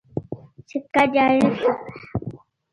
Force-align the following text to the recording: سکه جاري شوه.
سکه 0.69 1.03
جاري 1.13 1.39
شوه. 1.59 1.71